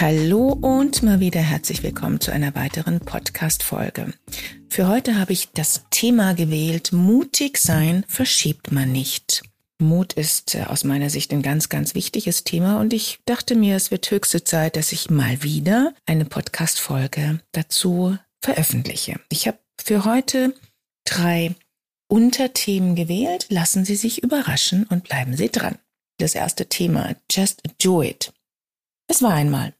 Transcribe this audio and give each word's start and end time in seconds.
Hallo 0.00 0.48
und 0.48 1.04
mal 1.04 1.20
wieder 1.20 1.40
herzlich 1.40 1.84
willkommen 1.84 2.18
zu 2.18 2.32
einer 2.32 2.56
weiteren 2.56 2.98
Podcast-Folge. 2.98 4.12
Für 4.68 4.88
heute 4.88 5.20
habe 5.20 5.32
ich 5.32 5.52
das 5.52 5.84
Thema 5.90 6.34
gewählt, 6.34 6.92
mutig 6.92 7.58
sein 7.58 8.04
verschiebt 8.08 8.72
man 8.72 8.90
nicht. 8.90 9.44
Mut 9.78 10.12
ist 10.14 10.56
äh, 10.56 10.64
aus 10.64 10.82
meiner 10.82 11.10
Sicht 11.10 11.32
ein 11.32 11.42
ganz, 11.42 11.68
ganz 11.68 11.94
wichtiges 11.94 12.42
Thema 12.42 12.80
und 12.80 12.92
ich 12.92 13.20
dachte 13.24 13.54
mir, 13.54 13.76
es 13.76 13.92
wird 13.92 14.10
höchste 14.10 14.42
Zeit, 14.42 14.74
dass 14.74 14.90
ich 14.90 15.10
mal 15.10 15.44
wieder 15.44 15.94
eine 16.06 16.24
Podcast-Folge 16.24 17.38
dazu 17.52 18.18
veröffentliche. 18.42 19.20
Ich 19.28 19.46
habe 19.46 19.60
für 19.80 20.04
heute 20.04 20.56
drei 21.04 21.54
Unterthemen 22.08 22.96
gewählt. 22.96 23.46
Lassen 23.48 23.84
Sie 23.84 23.96
sich 23.96 24.24
überraschen 24.24 24.86
und 24.88 25.04
bleiben 25.04 25.36
Sie 25.36 25.50
dran. 25.50 25.78
Das 26.18 26.34
erste 26.34 26.66
Thema, 26.66 27.14
Just 27.30 27.62
Do 27.80 28.02
It. 28.02 28.32
Es 29.06 29.22
war 29.22 29.34
einmal. 29.34 29.72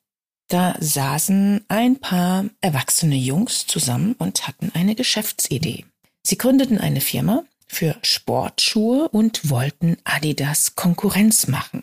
Da 0.49 0.77
saßen 0.79 1.65
ein 1.69 1.99
paar 2.01 2.45
erwachsene 2.61 3.17
Jungs 3.17 3.67
zusammen 3.67 4.15
und 4.19 4.47
hatten 4.47 4.71
eine 4.75 4.95
Geschäftsidee. 4.95 5.87
Sie 6.23 6.39
gründeten 6.39 6.79
eine 6.79 7.01
Firma 7.01 7.45
für 7.67 7.97
Sportschuhe 8.03 9.09
und 9.09 9.51
wollten 9.51 9.97
Adidas 10.05 10.75
Konkurrenz 10.75 11.49
machen. 11.49 11.83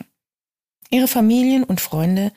Ihre 0.90 1.08
Familien 1.08 1.64
und 1.64 1.82
Freunde 1.82 2.32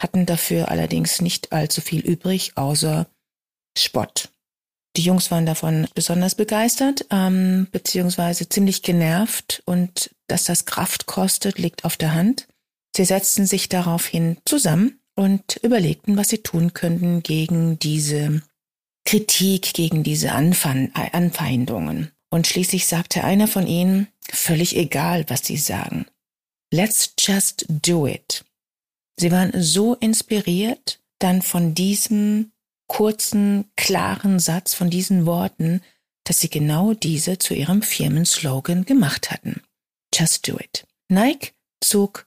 hatten 0.00 0.26
dafür 0.26 0.68
allerdings 0.68 1.20
nicht 1.20 1.52
allzu 1.52 1.80
viel 1.80 2.00
übrig, 2.00 2.52
außer 2.56 3.06
Spott. 3.76 4.30
Die 4.96 5.02
Jungs 5.02 5.30
waren 5.30 5.46
davon 5.46 5.86
besonders 5.94 6.34
begeistert, 6.34 7.06
ähm, 7.10 7.68
beziehungsweise 7.70 8.48
ziemlich 8.48 8.82
genervt 8.82 9.62
und 9.64 10.10
dass 10.26 10.44
das 10.44 10.64
Kraft 10.64 11.06
kostet, 11.06 11.58
liegt 11.58 11.84
auf 11.84 11.96
der 11.96 12.14
Hand. 12.14 12.48
Sie 12.96 13.04
setzten 13.04 13.46
sich 13.46 13.68
daraufhin 13.68 14.38
zusammen 14.44 14.99
und 15.20 15.56
überlegten, 15.62 16.16
was 16.16 16.30
sie 16.30 16.38
tun 16.38 16.72
könnten 16.72 17.22
gegen 17.22 17.78
diese 17.78 18.42
Kritik, 19.04 19.74
gegen 19.74 20.02
diese 20.02 20.32
Anfeindungen. 20.32 22.10
Und 22.30 22.46
schließlich 22.46 22.86
sagte 22.86 23.22
einer 23.24 23.46
von 23.46 23.66
ihnen, 23.66 24.08
völlig 24.30 24.76
egal, 24.76 25.28
was 25.28 25.44
sie 25.44 25.58
sagen. 25.58 26.06
Let's 26.72 27.14
just 27.18 27.66
do 27.68 28.06
it. 28.06 28.44
Sie 29.18 29.30
waren 29.30 29.52
so 29.60 29.94
inspiriert 29.94 31.00
dann 31.18 31.42
von 31.42 31.74
diesem 31.74 32.52
kurzen, 32.86 33.70
klaren 33.76 34.38
Satz, 34.38 34.72
von 34.72 34.88
diesen 34.88 35.26
Worten, 35.26 35.82
dass 36.24 36.40
sie 36.40 36.48
genau 36.48 36.94
diese 36.94 37.38
zu 37.38 37.54
ihrem 37.54 37.82
Firmenslogan 37.82 38.86
gemacht 38.86 39.30
hatten. 39.30 39.60
Just 40.14 40.48
do 40.48 40.56
it. 40.58 40.86
Nike 41.08 41.52
zog 41.80 42.26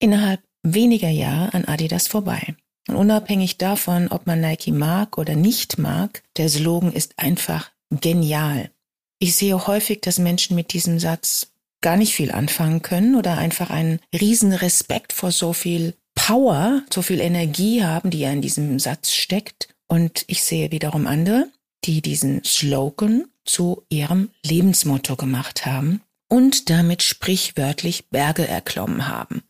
innerhalb 0.00 0.42
weniger 0.74 1.08
Jahre 1.08 1.54
an 1.54 1.64
Adidas 1.64 2.08
vorbei. 2.08 2.54
Und 2.88 2.96
unabhängig 2.96 3.58
davon, 3.58 4.08
ob 4.08 4.26
man 4.26 4.40
Nike 4.40 4.72
mag 4.72 5.18
oder 5.18 5.36
nicht 5.36 5.78
mag, 5.78 6.22
der 6.36 6.48
Slogan 6.48 6.92
ist 6.92 7.18
einfach 7.18 7.70
genial. 7.90 8.70
Ich 9.18 9.34
sehe 9.36 9.66
häufig, 9.66 10.00
dass 10.00 10.18
Menschen 10.18 10.56
mit 10.56 10.72
diesem 10.72 10.98
Satz 10.98 11.48
gar 11.80 11.96
nicht 11.96 12.14
viel 12.14 12.32
anfangen 12.32 12.82
können 12.82 13.14
oder 13.14 13.36
einfach 13.36 13.70
einen 13.70 14.00
riesen 14.18 14.52
Respekt 14.52 15.12
vor 15.12 15.32
so 15.32 15.52
viel 15.52 15.94
Power, 16.14 16.82
so 16.92 17.02
viel 17.02 17.20
Energie 17.20 17.84
haben, 17.84 18.10
die 18.10 18.20
ja 18.20 18.32
in 18.32 18.42
diesem 18.42 18.78
Satz 18.78 19.12
steckt. 19.12 19.68
Und 19.86 20.24
ich 20.26 20.42
sehe 20.42 20.72
wiederum 20.72 21.06
andere, 21.06 21.48
die 21.84 22.02
diesen 22.02 22.42
Slogan 22.44 23.26
zu 23.44 23.82
ihrem 23.88 24.30
Lebensmotto 24.44 25.16
gemacht 25.16 25.66
haben 25.66 26.02
und 26.28 26.70
damit 26.70 27.02
sprichwörtlich 27.02 28.08
Berge 28.08 28.46
erklommen 28.46 29.08
haben 29.08 29.42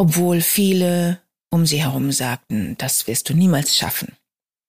obwohl 0.00 0.40
viele 0.40 1.20
um 1.50 1.66
sie 1.66 1.82
herum 1.82 2.10
sagten, 2.10 2.74
das 2.78 3.06
wirst 3.06 3.28
du 3.28 3.34
niemals 3.34 3.76
schaffen. 3.76 4.16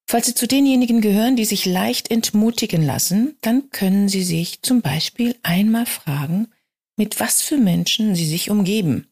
Falls 0.05 0.25
Sie 0.25 0.33
zu 0.33 0.45
denjenigen 0.45 0.99
gehören, 0.99 1.37
die 1.37 1.45
sich 1.45 1.65
leicht 1.65 2.11
entmutigen 2.11 2.85
lassen, 2.85 3.37
dann 3.39 3.69
können 3.69 4.09
Sie 4.09 4.23
sich 4.23 4.61
zum 4.61 4.81
Beispiel 4.81 5.37
einmal 5.41 5.85
fragen, 5.85 6.49
mit 6.97 7.21
was 7.21 7.41
für 7.41 7.55
Menschen 7.55 8.13
Sie 8.13 8.25
sich 8.25 8.49
umgeben. 8.49 9.07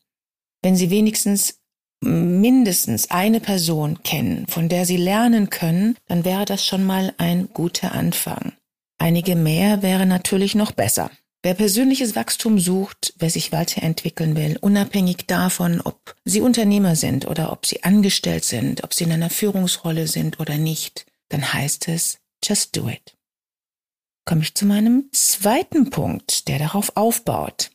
Wenn 0.62 0.75
Sie 0.75 0.90
wenigstens 0.90 1.62
mindestens 2.02 3.12
eine 3.12 3.40
Person 3.40 4.03
kennen, 4.03 4.46
von 4.47 4.68
der 4.68 4.85
Sie 4.85 4.97
lernen 4.97 5.50
können, 5.50 5.96
dann 6.08 6.25
wäre 6.25 6.44
das 6.44 6.66
schon 6.66 6.84
mal 6.84 7.13
ein 7.18 7.47
guter 7.53 7.94
Anfang. 7.94 8.52
Einige 8.97 9.38
mehr 9.38 9.81
wäre 9.84 10.06
natürlich 10.06 10.53
noch 10.53 10.74
besser. 10.74 11.12
Wer 11.41 11.53
persönliches 11.53 12.16
Wachstum 12.16 12.59
sucht, 12.59 13.13
wer 13.17 13.29
sich 13.29 13.53
weiterentwickeln 13.53 14.35
will, 14.35 14.57
unabhängig 14.59 15.25
davon, 15.25 15.79
ob 15.79 16.16
Sie 16.25 16.41
Unternehmer 16.41 16.97
sind 16.97 17.27
oder 17.27 17.53
ob 17.53 17.66
Sie 17.66 17.83
angestellt 17.83 18.44
sind, 18.44 18.83
ob 18.83 18.94
Sie 18.94 19.05
in 19.05 19.11
einer 19.13 19.29
Führungsrolle 19.29 20.07
sind 20.07 20.41
oder 20.41 20.57
nicht, 20.57 21.05
dann 21.29 21.53
heißt 21.53 21.88
es, 21.88 22.19
just 22.44 22.75
do 22.75 22.89
it. 22.89 23.16
Komme 24.25 24.41
ich 24.41 24.53
zu 24.53 24.66
meinem 24.66 25.09
zweiten 25.13 25.89
Punkt, 25.89 26.49
der 26.49 26.59
darauf 26.59 26.97
aufbaut. 26.97 27.72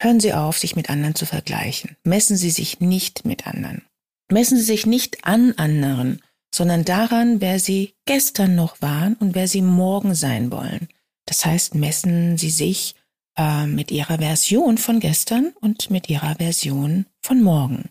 Hören 0.00 0.20
Sie 0.20 0.32
auf, 0.32 0.56
sich 0.58 0.76
mit 0.76 0.90
anderen 0.90 1.16
zu 1.16 1.26
vergleichen. 1.26 1.96
Messen 2.04 2.36
Sie 2.36 2.50
sich 2.50 2.78
nicht 2.78 3.24
mit 3.24 3.48
anderen. 3.48 3.82
Messen 4.30 4.58
Sie 4.58 4.64
sich 4.64 4.86
nicht 4.86 5.24
an 5.24 5.54
anderen, 5.56 6.22
sondern 6.54 6.84
daran, 6.84 7.40
wer 7.40 7.58
Sie 7.58 7.94
gestern 8.06 8.54
noch 8.54 8.80
waren 8.80 9.14
und 9.14 9.34
wer 9.34 9.48
Sie 9.48 9.60
morgen 9.60 10.14
sein 10.14 10.52
wollen. 10.52 10.88
Das 11.26 11.44
heißt, 11.44 11.74
messen 11.74 12.36
Sie 12.36 12.50
sich 12.50 12.94
äh, 13.36 13.66
mit 13.66 13.90
Ihrer 13.90 14.18
Version 14.18 14.78
von 14.78 15.00
gestern 15.00 15.52
und 15.60 15.90
mit 15.90 16.08
Ihrer 16.08 16.36
Version 16.36 17.06
von 17.22 17.42
morgen. 17.42 17.90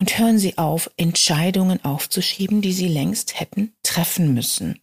Und 0.00 0.18
hören 0.18 0.38
Sie 0.38 0.58
auf, 0.58 0.90
Entscheidungen 0.96 1.84
aufzuschieben, 1.84 2.60
die 2.60 2.72
Sie 2.72 2.88
längst 2.88 3.38
hätten 3.38 3.72
treffen 3.82 4.34
müssen. 4.34 4.80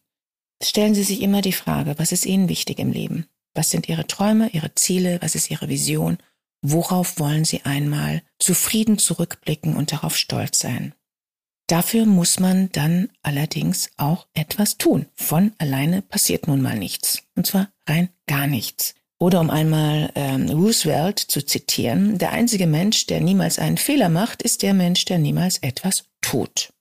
Stellen 0.63 0.95
Sie 0.95 1.03
sich 1.03 1.21
immer 1.21 1.41
die 1.41 1.53
Frage, 1.53 1.95
was 1.97 2.11
ist 2.11 2.25
Ihnen 2.25 2.49
wichtig 2.49 2.79
im 2.79 2.91
Leben? 2.91 3.27
Was 3.53 3.69
sind 3.69 3.89
Ihre 3.89 4.07
Träume, 4.07 4.49
Ihre 4.49 4.75
Ziele, 4.75 5.21
was 5.21 5.35
ist 5.35 5.51
Ihre 5.51 5.69
Vision? 5.69 6.17
Worauf 6.61 7.19
wollen 7.19 7.45
Sie 7.45 7.61
einmal 7.63 8.21
zufrieden 8.37 8.97
zurückblicken 8.97 9.75
und 9.75 9.91
darauf 9.91 10.17
stolz 10.17 10.59
sein? 10.59 10.93
Dafür 11.69 12.07
muss 12.07 12.39
man 12.39 12.71
dann 12.71 13.09
allerdings 13.21 13.91
auch 13.95 14.25
etwas 14.33 14.79
tun. 14.79 15.05
Von 15.13 15.53
alleine 15.59 16.01
passiert 16.01 16.47
nun 16.47 16.63
mal 16.63 16.75
nichts. 16.75 17.21
Und 17.35 17.45
zwar 17.45 17.71
rein 17.87 18.09
gar 18.25 18.47
nichts. 18.47 18.95
Oder 19.19 19.39
um 19.39 19.51
einmal 19.51 20.11
ähm, 20.15 20.49
Roosevelt 20.49 21.19
zu 21.19 21.45
zitieren, 21.45 22.17
der 22.17 22.31
einzige 22.31 22.65
Mensch, 22.65 23.05
der 23.05 23.21
niemals 23.21 23.59
einen 23.59 23.77
Fehler 23.77 24.09
macht, 24.09 24.41
ist 24.41 24.63
der 24.63 24.73
Mensch, 24.73 25.05
der 25.05 25.19
niemals 25.19 25.59
etwas 25.59 26.05
tut. 26.21 26.73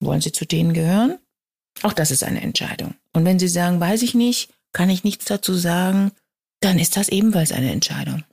Wollen 0.00 0.20
Sie 0.20 0.32
zu 0.32 0.44
denen 0.44 0.74
gehören? 0.74 1.18
Auch 1.82 1.94
das 1.94 2.10
ist 2.10 2.22
eine 2.22 2.42
Entscheidung. 2.42 2.94
Und 3.14 3.24
wenn 3.24 3.38
Sie 3.38 3.48
sagen, 3.48 3.80
weiß 3.80 4.02
ich 4.02 4.12
nicht, 4.12 4.50
kann 4.74 4.90
ich 4.90 5.04
nichts 5.04 5.24
dazu 5.24 5.54
sagen, 5.54 6.12
dann 6.60 6.78
ist 6.78 6.98
das 6.98 7.08
ebenfalls 7.08 7.50
eine 7.50 7.72
Entscheidung. 7.72 8.24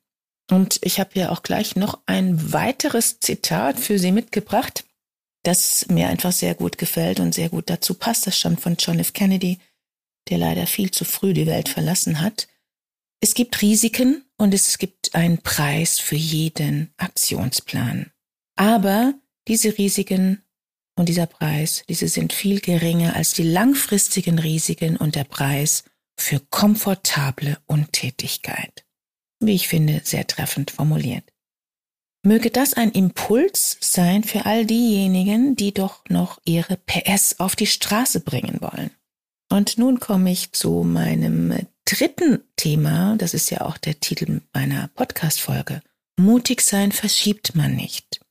Und 0.50 0.80
ich 0.84 1.00
habe 1.00 1.12
ja 1.14 1.30
auch 1.30 1.42
gleich 1.42 1.78
noch 1.78 2.00
ein 2.06 2.52
weiteres 2.52 3.22
Zitat 3.22 3.80
für 3.80 3.98
Sie 3.98 4.12
mitgebracht 4.12 4.84
das 5.44 5.88
mir 5.90 6.08
einfach 6.08 6.32
sehr 6.32 6.56
gut 6.56 6.78
gefällt 6.78 7.20
und 7.20 7.34
sehr 7.34 7.50
gut 7.50 7.70
dazu 7.70 7.94
passt. 7.96 8.28
Das 8.28 8.38
stammt 8.38 8.62
von 8.62 8.76
John 8.78 9.00
F. 9.00 9.14
Kennedy, 9.14 9.60
der 10.30 10.38
leider 10.38 10.68
viel 10.68 10.92
zu 10.92 11.06
früh 11.06 11.34
die 11.34 11.48
Welt 11.48 11.70
verlassen 11.70 12.22
hat. 12.22 12.48
Es 13.22 13.34
gibt 13.34 13.62
Risiken 13.62 14.26
und 14.38 14.54
es 14.54 14.78
gibt 14.78 15.14
einen 15.14 15.40
Preis 15.40 16.00
für 16.00 16.16
jeden 16.16 16.94
Aktionsplan. 16.98 18.12
Aber 18.56 19.14
diese 19.48 19.78
Risiken 19.78 20.44
und 20.96 21.10
dieser 21.10 21.28
Preis, 21.28 21.84
diese 21.88 22.08
sind 22.08 22.34
viel 22.34 22.60
geringer 22.60 23.16
als 23.16 23.34
die 23.34 23.44
langfristigen 23.44 24.40
Risiken 24.40 24.98
und 24.98 25.16
der 25.16 25.24
Preis 25.24 25.84
für 26.18 26.40
komfortable 26.40 27.58
Untätigkeit. 27.66 28.86
Wie 29.40 29.56
ich 29.56 29.68
finde, 29.68 30.02
sehr 30.04 30.28
treffend 30.28 30.72
formuliert. 30.72 31.31
Möge 32.24 32.52
das 32.52 32.74
ein 32.74 32.92
Impuls 32.92 33.78
sein 33.82 34.24
für 34.24 34.46
all 34.46 34.66
diejenigen, 34.66 35.56
die 35.56 35.74
doch 35.74 36.04
noch 36.08 36.40
ihre 36.46 36.78
PS 36.78 37.40
auf 37.40 37.56
die 37.56 37.66
Straße 37.66 38.20
bringen 38.20 38.60
wollen. 38.62 38.92
Und 39.50 39.78
nun 39.78 40.00
komme 40.00 40.32
ich 40.32 40.52
zu 40.52 40.84
meinem 40.84 41.68
dritten 41.86 42.44
Thema, 42.56 43.16
das 43.18 43.34
ist 43.34 43.50
ja 43.50 43.62
auch 43.62 43.78
der 43.78 44.00
Titel 44.00 44.42
meiner 44.54 44.88
Podcast-Folge. 44.90 45.82
Mutig 46.18 46.62
sein 46.62 46.92
verschiebt 46.92 47.56
man 47.56 47.76
nicht. 47.76 48.22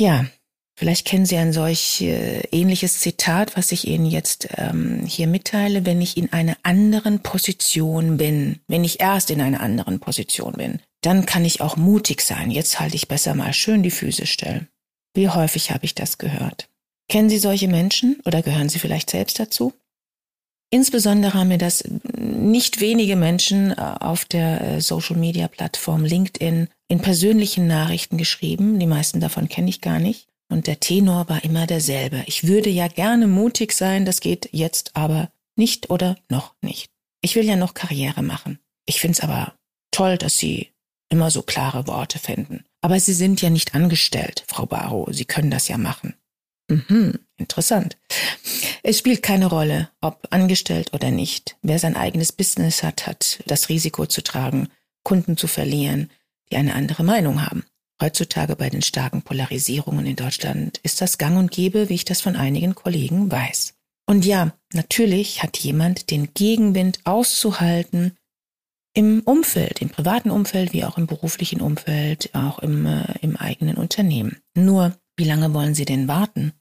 Ja, 0.00 0.26
Vielleicht 0.74 1.06
kennen 1.06 1.26
Sie 1.26 1.36
ein 1.36 1.52
solch 1.52 2.00
äh, 2.00 2.40
ähnliches 2.50 2.98
Zitat, 3.00 3.56
was 3.56 3.72
ich 3.72 3.86
Ihnen 3.86 4.06
jetzt 4.06 4.48
ähm, 4.56 5.04
hier 5.06 5.26
mitteile, 5.26 5.84
wenn 5.84 6.00
ich 6.00 6.16
in 6.16 6.32
einer 6.32 6.56
anderen 6.62 7.20
Position 7.20 8.16
bin, 8.16 8.60
wenn 8.68 8.82
ich 8.82 9.00
erst 9.00 9.30
in 9.30 9.40
einer 9.40 9.60
anderen 9.60 10.00
Position 10.00 10.54
bin, 10.54 10.80
dann 11.02 11.26
kann 11.26 11.44
ich 11.44 11.60
auch 11.60 11.76
mutig 11.76 12.22
sein. 12.22 12.50
Jetzt 12.50 12.80
halte 12.80 12.96
ich 12.96 13.08
besser 13.08 13.34
mal 13.34 13.52
schön 13.52 13.82
die 13.82 13.90
Füße 13.90 14.26
still. 14.26 14.68
Wie 15.14 15.28
häufig 15.28 15.70
habe 15.70 15.84
ich 15.84 15.94
das 15.94 16.18
gehört? 16.18 16.68
Kennen 17.08 17.28
Sie 17.28 17.38
solche 17.38 17.68
Menschen 17.68 18.20
oder 18.24 18.42
gehören 18.42 18.68
Sie 18.68 18.78
vielleicht 18.78 19.10
selbst 19.10 19.38
dazu? 19.38 19.74
Insbesondere 20.70 21.34
haben 21.34 21.48
mir 21.48 21.58
das 21.58 21.84
nicht 22.16 22.80
wenige 22.80 23.14
Menschen 23.14 23.72
äh, 23.72 23.74
auf 24.00 24.24
der 24.24 24.62
äh, 24.62 24.80
Social-Media-Plattform 24.80 26.02
LinkedIn 26.02 26.68
in 26.88 27.00
persönlichen 27.00 27.66
Nachrichten 27.66 28.16
geschrieben. 28.16 28.78
Die 28.78 28.86
meisten 28.86 29.20
davon 29.20 29.50
kenne 29.50 29.68
ich 29.68 29.82
gar 29.82 29.98
nicht. 29.98 30.28
Und 30.48 30.66
der 30.66 30.80
Tenor 30.80 31.28
war 31.28 31.44
immer 31.44 31.66
derselbe. 31.66 32.22
Ich 32.26 32.46
würde 32.46 32.70
ja 32.70 32.88
gerne 32.88 33.26
mutig 33.26 33.72
sein, 33.72 34.06
das 34.06 34.20
geht 34.20 34.48
jetzt 34.52 34.96
aber 34.96 35.30
nicht 35.56 35.90
oder 35.90 36.16
noch 36.30 36.54
nicht. 36.62 36.90
Ich 37.20 37.36
will 37.36 37.44
ja 37.44 37.56
noch 37.56 37.74
Karriere 37.74 38.22
machen. 38.22 38.58
Ich 38.86 39.00
finde 39.00 39.18
es 39.18 39.20
aber 39.20 39.54
toll, 39.90 40.16
dass 40.16 40.38
Sie 40.38 40.70
immer 41.12 41.30
so 41.30 41.42
klare 41.42 41.86
Worte 41.86 42.18
finden. 42.18 42.64
Aber 42.80 42.98
Sie 42.98 43.12
sind 43.12 43.40
ja 43.42 43.50
nicht 43.50 43.74
angestellt, 43.74 44.44
Frau 44.48 44.66
Barrow. 44.66 45.06
Sie 45.10 45.26
können 45.26 45.50
das 45.50 45.68
ja 45.68 45.78
machen. 45.78 46.14
Mhm, 46.68 47.18
interessant. 47.36 47.98
Es 48.82 48.98
spielt 48.98 49.22
keine 49.22 49.46
Rolle, 49.46 49.90
ob 50.00 50.26
angestellt 50.30 50.92
oder 50.94 51.10
nicht. 51.10 51.56
Wer 51.62 51.78
sein 51.78 51.96
eigenes 51.96 52.32
Business 52.32 52.82
hat, 52.82 53.06
hat 53.06 53.42
das 53.46 53.68
Risiko 53.68 54.06
zu 54.06 54.22
tragen, 54.22 54.68
Kunden 55.04 55.36
zu 55.36 55.46
verlieren, 55.46 56.10
die 56.50 56.56
eine 56.56 56.74
andere 56.74 57.04
Meinung 57.04 57.46
haben. 57.46 57.64
Heutzutage 58.00 58.56
bei 58.56 58.70
den 58.70 58.82
starken 58.82 59.22
Polarisierungen 59.22 60.06
in 60.06 60.16
Deutschland 60.16 60.78
ist 60.78 61.00
das 61.00 61.18
gang 61.18 61.36
und 61.38 61.52
gäbe, 61.52 61.88
wie 61.88 61.94
ich 61.94 62.04
das 62.04 62.20
von 62.20 62.36
einigen 62.36 62.74
Kollegen 62.74 63.30
weiß. 63.30 63.74
Und 64.06 64.24
ja, 64.24 64.52
natürlich 64.72 65.42
hat 65.42 65.58
jemand 65.58 66.10
den 66.10 66.34
Gegenwind 66.34 67.00
auszuhalten 67.04 68.16
im 68.94 69.22
Umfeld, 69.24 69.80
im 69.80 69.88
privaten 69.88 70.30
Umfeld 70.30 70.72
wie 70.72 70.84
auch 70.84 70.98
im 70.98 71.06
beruflichen 71.06 71.60
Umfeld, 71.60 72.30
auch 72.34 72.58
im, 72.58 72.86
äh, 72.86 73.18
im 73.20 73.36
eigenen 73.36 73.76
Unternehmen. 73.76 74.38
Nur, 74.54 74.96
wie 75.16 75.24
lange 75.24 75.52
wollen 75.54 75.74
Sie 75.74 75.84
denn 75.84 76.08
warten? 76.08 76.52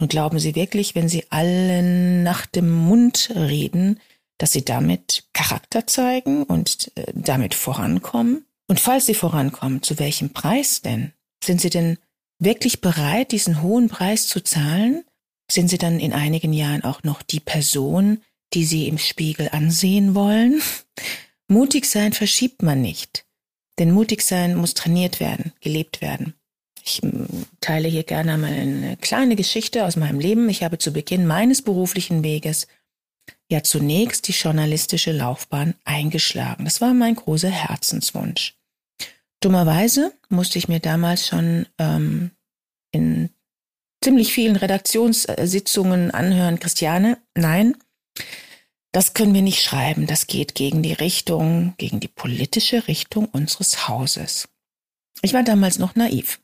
Und 0.00 0.08
glauben 0.08 0.38
Sie 0.38 0.54
wirklich, 0.54 0.94
wenn 0.94 1.08
Sie 1.08 1.30
allen 1.30 2.22
nach 2.22 2.46
dem 2.46 2.70
Mund 2.70 3.30
reden, 3.34 4.00
dass 4.38 4.52
Sie 4.52 4.64
damit 4.64 5.24
Charakter 5.32 5.86
zeigen 5.86 6.44
und 6.44 6.90
äh, 6.96 7.12
damit 7.14 7.54
vorankommen? 7.54 8.46
Und 8.66 8.80
falls 8.80 9.06
Sie 9.06 9.14
vorankommen, 9.14 9.82
zu 9.82 9.98
welchem 9.98 10.30
Preis 10.30 10.80
denn? 10.80 11.12
Sind 11.44 11.60
Sie 11.60 11.70
denn 11.70 11.98
wirklich 12.38 12.80
bereit, 12.80 13.32
diesen 13.32 13.62
hohen 13.62 13.88
Preis 13.88 14.26
zu 14.26 14.40
zahlen? 14.40 15.04
Sind 15.50 15.68
Sie 15.68 15.78
dann 15.78 16.00
in 16.00 16.12
einigen 16.12 16.52
Jahren 16.52 16.84
auch 16.84 17.02
noch 17.02 17.22
die 17.22 17.40
Person, 17.40 18.22
die 18.54 18.64
Sie 18.64 18.88
im 18.88 18.98
Spiegel 18.98 19.50
ansehen 19.52 20.14
wollen? 20.14 20.62
Mutig 21.50 21.86
sein 21.86 22.12
verschiebt 22.12 22.62
man 22.62 22.80
nicht. 22.80 23.26
Denn 23.80 23.90
mutig 23.90 24.22
sein 24.22 24.54
muss 24.54 24.74
trainiert 24.74 25.18
werden, 25.18 25.52
gelebt 25.60 26.00
werden. 26.00 26.34
Ich 26.84 27.02
teile 27.60 27.88
hier 27.88 28.04
gerne 28.04 28.38
mal 28.38 28.52
eine 28.52 28.96
kleine 28.96 29.34
Geschichte 29.34 29.84
aus 29.84 29.96
meinem 29.96 30.20
Leben. 30.20 30.48
Ich 30.48 30.62
habe 30.62 30.78
zu 30.78 30.92
Beginn 30.92 31.26
meines 31.26 31.62
beruflichen 31.62 32.22
Weges 32.22 32.68
ja 33.50 33.64
zunächst 33.64 34.28
die 34.28 34.32
journalistische 34.32 35.10
Laufbahn 35.10 35.74
eingeschlagen. 35.84 36.64
Das 36.64 36.80
war 36.80 36.94
mein 36.94 37.16
großer 37.16 37.50
Herzenswunsch. 37.50 38.56
Dummerweise 39.40 40.12
musste 40.28 40.58
ich 40.58 40.68
mir 40.68 40.78
damals 40.78 41.26
schon 41.26 41.66
ähm, 41.78 42.30
in 42.92 43.30
ziemlich 44.04 44.32
vielen 44.32 44.54
Redaktionssitzungen 44.54 46.12
anhören, 46.12 46.60
Christiane, 46.60 47.18
nein, 47.34 47.76
das 48.92 49.14
können 49.14 49.34
wir 49.34 49.42
nicht 49.42 49.62
schreiben. 49.62 50.06
Das 50.06 50.26
geht 50.26 50.54
gegen 50.54 50.82
die 50.82 50.92
Richtung, 50.92 51.74
gegen 51.78 52.00
die 52.00 52.08
politische 52.08 52.88
Richtung 52.88 53.26
unseres 53.26 53.88
Hauses. 53.88 54.48
Ich 55.22 55.32
war 55.32 55.42
damals 55.42 55.78
noch 55.78 55.94
naiv 55.94 56.40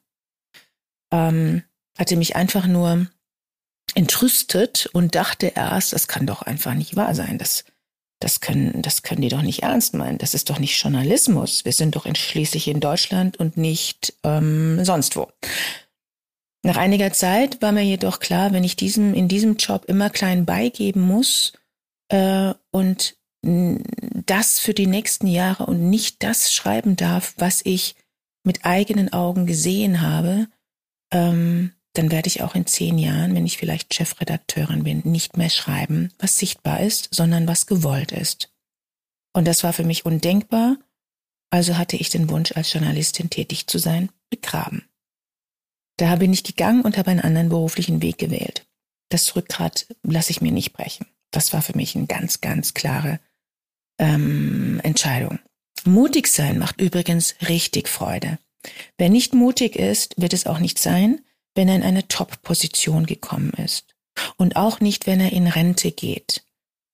ähm, 1.10 1.62
hatte 1.98 2.16
mich 2.16 2.36
einfach 2.36 2.66
nur 2.66 3.06
entrüstet 3.94 4.86
und 4.92 5.14
dachte 5.14 5.52
erst, 5.54 5.92
das 5.92 6.08
kann 6.08 6.26
doch 6.26 6.42
einfach 6.42 6.74
nicht 6.74 6.96
wahr 6.96 7.14
sein. 7.14 7.38
Das, 7.38 7.64
das, 8.20 8.40
können, 8.40 8.82
das 8.82 9.02
können 9.02 9.22
die 9.22 9.28
doch 9.28 9.42
nicht 9.42 9.62
ernst 9.62 9.94
meinen. 9.94 10.18
Das 10.18 10.34
ist 10.34 10.50
doch 10.50 10.58
nicht 10.58 10.80
Journalismus. 10.80 11.64
Wir 11.64 11.72
sind 11.72 11.96
doch 11.96 12.06
in, 12.06 12.14
schließlich 12.14 12.68
in 12.68 12.80
Deutschland 12.80 13.38
und 13.38 13.56
nicht 13.56 14.14
ähm, 14.24 14.84
sonst 14.84 15.16
wo. 15.16 15.30
Nach 16.62 16.76
einiger 16.76 17.12
Zeit 17.12 17.62
war 17.62 17.72
mir 17.72 17.84
jedoch 17.84 18.18
klar, 18.18 18.52
wenn 18.52 18.64
ich 18.64 18.76
diesem, 18.76 19.14
in 19.14 19.28
diesem 19.28 19.56
Job 19.56 19.84
immer 19.86 20.10
klein 20.10 20.44
beigeben 20.44 21.00
muss 21.00 21.52
äh, 22.08 22.54
und 22.70 23.16
das 23.42 24.58
für 24.58 24.74
die 24.74 24.86
nächsten 24.86 25.26
Jahre 25.26 25.66
und 25.66 25.88
nicht 25.88 26.22
das 26.22 26.52
schreiben 26.52 26.96
darf, 26.96 27.34
was 27.36 27.60
ich 27.64 27.94
mit 28.42 28.64
eigenen 28.64 29.12
Augen 29.12 29.46
gesehen 29.46 30.00
habe, 30.00 30.48
ähm, 31.12 31.72
dann 31.92 32.10
werde 32.10 32.28
ich 32.28 32.42
auch 32.42 32.54
in 32.54 32.66
zehn 32.66 32.98
Jahren, 32.98 33.34
wenn 33.34 33.46
ich 33.46 33.56
vielleicht 33.56 33.94
Chefredakteurin 33.94 34.84
bin, 34.84 35.02
nicht 35.04 35.36
mehr 35.36 35.50
schreiben, 35.50 36.12
was 36.18 36.38
sichtbar 36.38 36.80
ist, 36.80 37.08
sondern 37.14 37.46
was 37.46 37.66
gewollt 37.66 38.12
ist. 38.12 38.52
Und 39.32 39.46
das 39.46 39.64
war 39.64 39.72
für 39.72 39.84
mich 39.84 40.04
undenkbar, 40.04 40.76
also 41.50 41.78
hatte 41.78 41.96
ich 41.96 42.10
den 42.10 42.28
Wunsch, 42.30 42.52
als 42.52 42.72
Journalistin 42.72 43.30
tätig 43.30 43.66
zu 43.66 43.78
sein, 43.78 44.10
begraben. 44.30 44.88
Da 45.96 46.16
bin 46.16 46.32
ich 46.32 46.44
gegangen 46.44 46.82
und 46.82 46.98
habe 46.98 47.10
einen 47.10 47.20
anderen 47.20 47.48
beruflichen 47.48 48.02
Weg 48.02 48.18
gewählt. 48.18 48.66
Das 49.08 49.36
Rückgrat 49.36 49.86
lasse 50.02 50.30
ich 50.30 50.40
mir 50.40 50.52
nicht 50.52 50.72
brechen. 50.72 51.06
Das 51.30 51.52
war 51.52 51.62
für 51.62 51.76
mich 51.76 51.96
eine 51.96 52.06
ganz, 52.06 52.40
ganz 52.40 52.74
klare 52.74 53.20
ähm, 53.98 54.80
Entscheidung. 54.82 55.38
Mutig 55.84 56.28
sein 56.28 56.58
macht 56.58 56.80
übrigens 56.80 57.34
richtig 57.48 57.88
Freude. 57.88 58.38
Wer 58.98 59.10
nicht 59.10 59.34
mutig 59.34 59.76
ist, 59.76 60.14
wird 60.20 60.32
es 60.32 60.46
auch 60.46 60.58
nicht 60.58 60.78
sein, 60.78 61.20
wenn 61.54 61.68
er 61.68 61.76
in 61.76 61.82
eine 61.82 62.08
Top-Position 62.08 63.06
gekommen 63.06 63.52
ist. 63.52 63.94
Und 64.36 64.56
auch 64.56 64.80
nicht, 64.80 65.06
wenn 65.06 65.20
er 65.20 65.32
in 65.32 65.46
Rente 65.46 65.92
geht. 65.92 66.44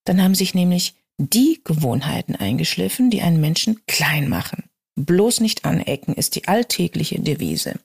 Dann 0.05 0.23
haben 0.23 0.35
sich 0.35 0.55
nämlich 0.55 0.95
die 1.19 1.61
Gewohnheiten 1.65 2.37
eingeschliffen, 2.37 3.11
die 3.11 3.23
einen 3.23 3.41
Menschen 3.41 3.81
klein 3.87 4.29
machen. 4.29 4.65
Bloß 4.97 5.41
nicht 5.41 5.65
anecken 5.65 6.15
ist 6.15 6.35
die 6.35 6.49
alltägliche 6.49 7.21
Devise. 7.21 7.79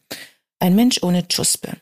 Ein 0.59 0.75
Mensch 0.75 1.03
ohne 1.03 1.27
Tschuspe. 1.27 1.77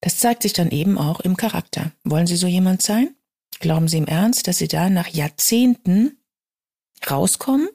Das 0.00 0.18
zeigt 0.18 0.42
sich 0.42 0.52
dann 0.52 0.70
eben 0.70 0.98
auch 0.98 1.20
im 1.20 1.36
Charakter. 1.36 1.92
Wollen 2.04 2.26
Sie 2.26 2.36
so 2.36 2.46
jemand 2.46 2.82
sein? 2.82 3.14
Glauben 3.64 3.88
Sie 3.88 3.96
im 3.96 4.06
Ernst, 4.06 4.46
dass 4.46 4.58
Sie 4.58 4.68
da 4.68 4.90
nach 4.90 5.08
Jahrzehnten 5.08 6.18
rauskommen, 7.10 7.66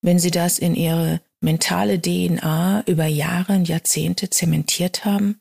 wenn 0.00 0.18
Sie 0.18 0.30
das 0.30 0.58
in 0.58 0.74
Ihre 0.74 1.20
mentale 1.42 2.00
DNA 2.00 2.84
über 2.86 3.04
Jahre 3.04 3.52
und 3.52 3.68
Jahrzehnte 3.68 4.30
zementiert 4.30 5.04
haben? 5.04 5.38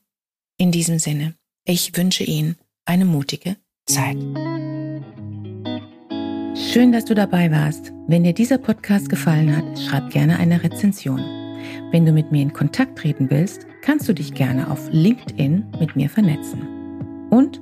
In 0.57 0.73
diesem 0.73 0.99
Sinne, 0.99 1.35
ich 1.63 1.95
wünsche 1.95 2.25
Ihnen 2.25 2.57
eine 2.83 3.05
mutige 3.05 3.55
Zeit. 3.85 4.17
Schön, 6.57 6.91
dass 6.91 7.05
du 7.05 7.15
dabei 7.15 7.49
warst. 7.49 7.93
Wenn 8.07 8.25
dir 8.25 8.33
dieser 8.33 8.57
Podcast 8.57 9.07
gefallen 9.07 9.55
hat, 9.55 9.79
schreib 9.79 10.09
gerne 10.09 10.37
eine 10.37 10.61
Rezension. 10.61 11.21
Wenn 11.91 12.05
du 12.05 12.11
mit 12.11 12.29
mir 12.29 12.41
in 12.41 12.51
Kontakt 12.51 12.97
treten 12.97 13.29
willst, 13.29 13.65
kannst 13.81 14.09
du 14.09 14.13
dich 14.13 14.33
gerne 14.33 14.69
auf 14.69 14.89
LinkedIn 14.91 15.65
mit 15.79 15.95
mir 15.95 16.09
vernetzen. 16.09 17.29
Und 17.29 17.61